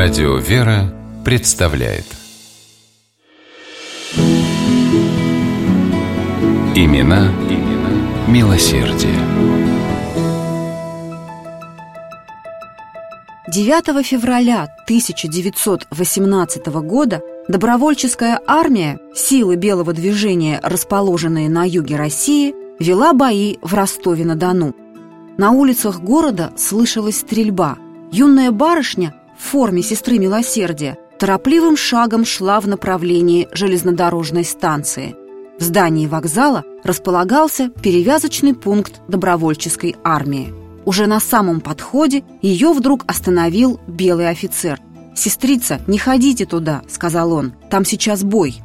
Радио 0.00 0.36
«Вера» 0.36 0.94
представляет 1.24 2.04
Имена, 6.76 7.32
имена 7.50 8.28
милосердие. 8.28 9.18
9 13.48 14.06
февраля 14.06 14.68
1918 14.84 16.66
года 16.66 17.20
добровольческая 17.48 18.40
армия, 18.46 19.00
силы 19.16 19.56
белого 19.56 19.92
движения, 19.92 20.60
расположенные 20.62 21.48
на 21.48 21.64
юге 21.64 21.96
России, 21.96 22.54
вела 22.78 23.14
бои 23.14 23.56
в 23.62 23.74
Ростове-на-Дону. 23.74 24.76
На 25.38 25.50
улицах 25.50 25.98
города 25.98 26.52
слышалась 26.56 27.18
стрельба. 27.18 27.78
Юная 28.12 28.52
барышня 28.52 29.12
в 29.38 29.50
форме 29.50 29.82
сестры 29.82 30.18
милосердия 30.18 30.98
торопливым 31.18 31.76
шагом 31.76 32.24
шла 32.24 32.60
в 32.60 32.68
направлении 32.68 33.48
железнодорожной 33.52 34.44
станции. 34.44 35.16
В 35.58 35.62
здании 35.62 36.06
вокзала 36.06 36.64
располагался 36.84 37.70
перевязочный 37.82 38.54
пункт 38.54 39.00
добровольческой 39.08 39.96
армии. 40.04 40.52
Уже 40.84 41.06
на 41.06 41.20
самом 41.20 41.60
подходе 41.60 42.22
ее 42.42 42.72
вдруг 42.72 43.04
остановил 43.06 43.80
белый 43.86 44.28
офицер. 44.28 44.80
«Сестрица, 45.14 45.80
не 45.86 45.98
ходите 45.98 46.46
туда»,— 46.46 46.82
сказал 46.88 47.32
он,— 47.32 47.52
«там 47.70 47.84
сейчас 47.84 48.22
бой». 48.22 48.56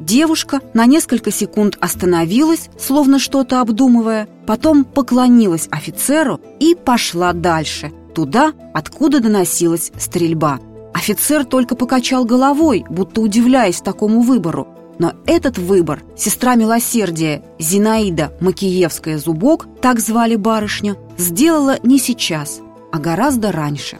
Девушка 0.00 0.60
на 0.72 0.86
несколько 0.86 1.30
секунд 1.30 1.76
остановилась, 1.78 2.70
словно 2.78 3.18
что-то 3.18 3.60
обдумывая, 3.60 4.28
потом 4.46 4.84
поклонилась 4.84 5.68
офицеру 5.70 6.40
и 6.58 6.74
пошла 6.74 7.34
дальше, 7.34 7.92
туда, 8.14 8.52
откуда 8.74 9.20
доносилась 9.20 9.92
стрельба. 9.98 10.60
Офицер 10.92 11.44
только 11.44 11.76
покачал 11.76 12.24
головой, 12.24 12.84
будто 12.88 13.20
удивляясь 13.20 13.80
такому 13.80 14.22
выбору. 14.22 14.68
Но 14.98 15.14
этот 15.24 15.56
выбор 15.56 16.02
сестра 16.16 16.56
милосердия 16.56 17.42
Зинаида 17.58 18.32
Макиевская-Зубок, 18.40 19.66
так 19.80 19.98
звали 19.98 20.36
барышню, 20.36 20.98
сделала 21.16 21.78
не 21.82 21.98
сейчас, 21.98 22.60
а 22.92 22.98
гораздо 22.98 23.50
раньше. 23.50 23.98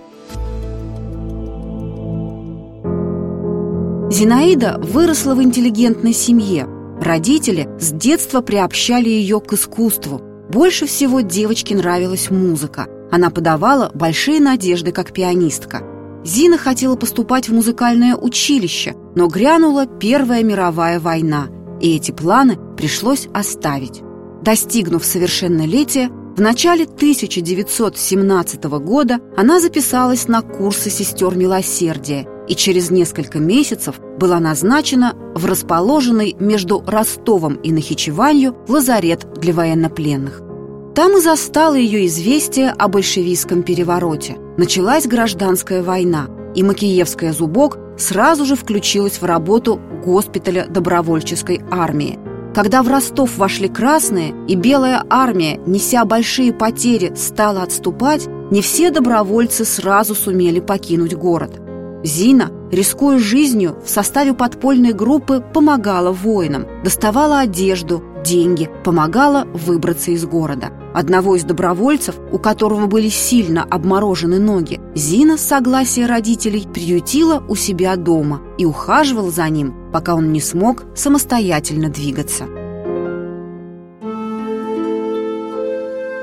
Зинаида 4.13 4.79
выросла 4.83 5.35
в 5.35 5.43
интеллигентной 5.43 6.13
семье. 6.13 6.67
Родители 7.01 7.69
с 7.81 7.93
детства 7.93 8.43
приобщали 8.43 9.09
ее 9.09 9.41
к 9.41 9.53
искусству. 9.55 10.21
Больше 10.51 10.87
всего 10.87 11.21
девочке 11.21 11.77
нравилась 11.77 12.31
музыка– 12.31 12.89
она 13.11 13.31
подавала 13.31 13.91
большие 13.95 14.41
надежды 14.41 14.93
как 14.93 15.13
пианистка. 15.13 15.83
Зина 16.25 16.59
хотела 16.59 16.97
поступать 16.97 17.49
в 17.49 17.55
музыкальное 17.55 18.15
училище, 18.15 18.95
но 19.15 19.27
грянула 19.27 19.87
Первая 19.87 20.43
мировая 20.43 21.01
война, 21.01 21.49
и 21.81 21.97
эти 21.97 22.11
планы 22.11 22.59
пришлось 22.77 23.29
оставить. 23.33 24.03
Достигнув 24.43 25.05
совершеннолетия, 25.05 26.11
в 26.37 26.41
начале 26.41 26.85
1917 26.85 28.65
года 28.65 29.21
она 29.37 29.61
записалась 29.61 30.29
на 30.29 30.43
курсы 30.43 30.89
сестер 30.89 31.37
милосердия 31.37 32.27
и 32.49 32.55
через 32.55 32.91
несколько 32.91 33.39
месяцев 33.39 34.01
была 34.19 34.41
назначена 34.41 35.15
в 35.35 35.45
расположенный 35.45 36.37
между 36.39 36.83
Ростовом 36.87 37.55
и 37.57 37.73
Нахичеванью 37.73 38.57
лазарет 38.69 39.27
для 39.39 39.53
военнопленных. 39.53 40.50
Там 40.95 41.17
и 41.17 41.21
застало 41.21 41.75
ее 41.75 42.07
известие 42.07 42.71
о 42.71 42.89
большевистском 42.89 43.63
перевороте. 43.63 44.37
Началась 44.57 45.07
гражданская 45.07 45.83
война, 45.83 46.27
и 46.55 46.63
Макиевская 46.65 47.33
зубок 47.33 47.79
сразу 47.97 48.45
же 48.45 48.57
включилась 48.57 49.21
в 49.21 49.25
работу 49.25 49.81
госпиталя 50.05 50.67
добровольческой 50.69 51.61
армии. 51.71 52.19
Когда 52.55 52.83
в 52.83 52.89
Ростов 52.89 53.39
вошли 53.39 53.69
красные, 53.69 54.35
и 54.49 54.57
Белая 54.57 55.05
армия, 55.09 55.61
неся 55.65 56.05
большие 56.05 56.53
потери, 56.53 57.13
стала 57.15 57.63
отступать, 57.63 58.27
не 58.51 58.61
все 58.61 58.91
добровольцы 58.91 59.65
сразу 59.65 60.17
сумели 60.17 60.59
покинуть 60.59 61.15
город. 61.15 61.61
Зина, 62.03 62.51
рискуя 62.73 63.19
жизнью, 63.19 63.77
в 63.85 63.89
составе 63.89 64.35
подпольной 64.35 64.93
группы 64.93 65.45
помогала 65.55 66.11
воинам, 66.11 66.67
доставала 66.83 67.41
одежду, 67.41 68.03
деньги, 68.25 68.69
помогала 68.85 69.45
выбраться 69.53 70.11
из 70.11 70.25
города. 70.25 70.73
Одного 70.93 71.37
из 71.37 71.45
добровольцев, 71.45 72.17
у 72.33 72.39
которого 72.39 72.87
были 72.87 73.09
сильно 73.09 73.63
обморожены 73.63 74.41
ноги, 74.41 74.81
Зина 74.95 75.37
с 75.37 75.43
согласия 75.43 76.07
родителей 76.07 76.67
приютила 76.67 77.45
у 77.49 77.55
себя 77.55 77.95
дома 77.97 78.43
и 78.59 78.65
ухаживала 78.65 79.31
за 79.31 79.49
ним, 79.49 79.75
пока 79.93 80.15
он 80.17 80.33
не 80.33 80.41
смог 80.41 80.85
самостоятельно 80.97 81.91
двигаться. 81.91 82.45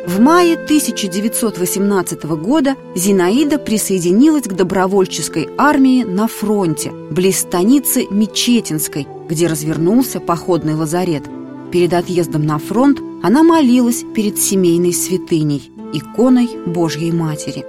В 0.06 0.20
мае 0.20 0.56
1918 0.56 2.24
года 2.24 2.76
Зинаида 2.96 3.60
присоединилась 3.60 4.46
к 4.46 4.54
добровольческой 4.54 5.48
армии 5.58 6.04
на 6.04 6.28
фронте, 6.28 6.92
близ 7.12 7.40
станицы 7.40 8.06
Мечетинской, 8.10 9.08
где 9.30 9.48
развернулся 9.48 10.20
походный 10.20 10.76
лазарет– 10.76 11.24
Перед 11.72 11.94
отъездом 11.94 12.46
на 12.46 12.60
фронт 12.60 13.02
она 13.22 13.44
молилась 13.44 14.04
перед 14.14 14.38
семейной 14.38 14.94
святыней, 14.94 15.72
иконой 15.94 16.50
Божьей 16.66 17.12
Матери. 17.12 17.66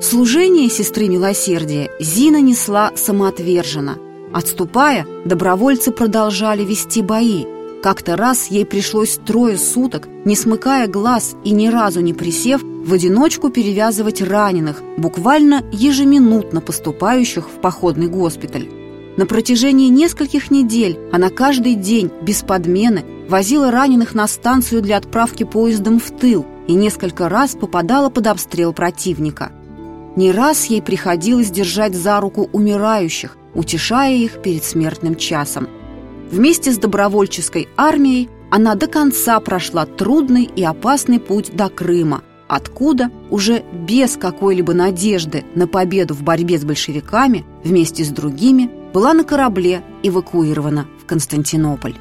Служение 0.00 0.68
сестры 0.68 1.08
милосердия 1.08 1.90
Зина 1.98 2.40
несла 2.40 2.92
самоотверженно. 2.94 3.98
Отступая, 4.32 5.06
добровольцы 5.24 5.92
продолжали 5.92 6.64
вести 6.64 7.02
бои. 7.02 7.44
Как-то 7.82 8.16
раз 8.16 8.48
ей 8.48 8.64
пришлось 8.64 9.18
трое 9.24 9.58
суток, 9.58 10.08
не 10.24 10.36
смыкая 10.36 10.88
глаз 10.88 11.36
и 11.44 11.50
ни 11.50 11.68
разу 11.68 12.00
не 12.00 12.14
присев, 12.14 12.62
в 12.62 12.92
одиночку 12.92 13.50
перевязывать 13.50 14.22
раненых, 14.22 14.82
буквально 14.96 15.64
ежеминутно 15.72 16.60
поступающих 16.60 17.48
в 17.48 17.60
походный 17.60 18.08
госпиталь. 18.08 18.68
На 19.16 19.26
протяжении 19.26 19.88
нескольких 19.88 20.50
недель 20.50 20.98
она 21.12 21.30
каждый 21.30 21.74
день, 21.74 22.10
без 22.22 22.42
подмены, 22.42 23.04
возила 23.28 23.70
раненых 23.70 24.14
на 24.14 24.26
станцию 24.26 24.82
для 24.82 24.96
отправки 24.96 25.44
поездом 25.44 26.00
в 26.00 26.10
тыл 26.10 26.44
и 26.66 26.74
несколько 26.74 27.28
раз 27.28 27.54
попадала 27.54 28.10
под 28.10 28.26
обстрел 28.26 28.72
противника. 28.72 29.52
Не 30.16 30.32
раз 30.32 30.66
ей 30.66 30.82
приходилось 30.82 31.50
держать 31.50 31.94
за 31.94 32.20
руку 32.20 32.48
умирающих, 32.52 33.36
утешая 33.54 34.14
их 34.14 34.42
перед 34.42 34.64
смертным 34.64 35.14
часом. 35.14 35.68
Вместе 36.30 36.72
с 36.72 36.78
добровольческой 36.78 37.68
армией 37.76 38.28
она 38.50 38.74
до 38.74 38.86
конца 38.86 39.38
прошла 39.40 39.86
трудный 39.86 40.44
и 40.44 40.62
опасный 40.62 41.20
путь 41.20 41.54
до 41.54 41.68
Крыма, 41.68 42.22
откуда 42.48 43.10
уже 43.30 43.62
без 43.72 44.16
какой-либо 44.16 44.74
надежды 44.74 45.44
на 45.54 45.66
победу 45.66 46.14
в 46.14 46.22
борьбе 46.22 46.58
с 46.58 46.64
большевиками 46.64 47.44
вместе 47.62 48.04
с 48.04 48.08
другими 48.08 48.70
была 48.92 49.12
на 49.12 49.24
корабле 49.24 49.82
эвакуирована 50.02 50.86
в 51.02 51.06
Константинополь. 51.06 51.96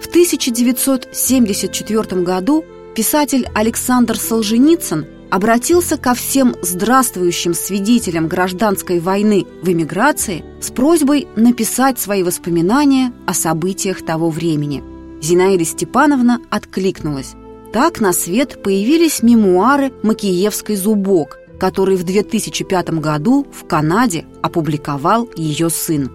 В 0.00 0.08
1974 0.08 2.22
году 2.22 2.64
писатель 2.94 3.48
Александр 3.54 4.18
Солженицын 4.18 5.06
обратился 5.30 5.96
ко 5.96 6.14
всем 6.14 6.54
здравствующим 6.62 7.54
свидетелям 7.54 8.28
гражданской 8.28 9.00
войны 9.00 9.46
в 9.62 9.68
эмиграции 9.68 10.44
с 10.60 10.70
просьбой 10.70 11.26
написать 11.36 11.98
свои 11.98 12.22
воспоминания 12.22 13.12
о 13.26 13.34
событиях 13.34 14.04
того 14.04 14.30
времени. 14.30 14.84
Зинаида 15.20 15.64
Степановна 15.64 16.40
откликнулась. 16.50 17.34
Так 17.72 18.00
на 18.00 18.12
свет 18.12 18.62
появились 18.62 19.22
мемуары 19.22 19.92
Макиевской 20.02 20.76
«Зубок», 20.76 21.38
который 21.58 21.96
в 21.96 22.04
2005 22.04 22.90
году 23.00 23.46
в 23.52 23.66
Канаде 23.66 24.24
опубликовал 24.42 25.28
ее 25.36 25.70
сын. 25.70 26.10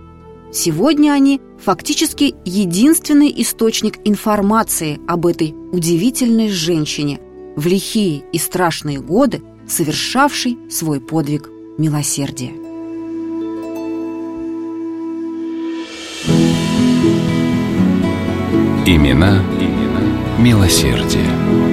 Сегодня 0.51 1.11
они 1.11 1.39
фактически 1.63 2.35
единственный 2.45 3.33
источник 3.37 3.99
информации 4.03 4.99
об 5.07 5.25
этой 5.25 5.53
удивительной 5.71 6.49
женщине 6.49 7.19
в 7.55 7.67
лихие 7.67 8.23
и 8.31 8.37
страшные 8.37 8.99
годы, 8.99 9.41
совершавшей 9.67 10.57
свой 10.69 10.99
подвиг 10.99 11.49
милосердия. 11.77 12.51
Имена, 18.85 19.41
имена 20.41 20.57
милосердия. 20.57 21.70